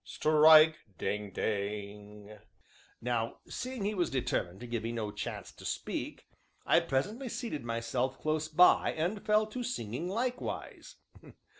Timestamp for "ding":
0.97-1.29, 1.29-2.39